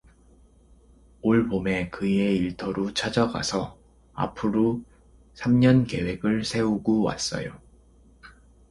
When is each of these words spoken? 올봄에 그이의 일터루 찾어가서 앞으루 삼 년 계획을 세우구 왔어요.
올봄에 1.21 1.91
그이의 1.91 2.35
일터루 2.35 2.95
찾어가서 2.95 3.77
앞으루 4.15 4.81
삼 5.35 5.59
년 5.59 5.83
계획을 5.85 6.43
세우구 6.43 7.03
왔어요. 7.03 7.59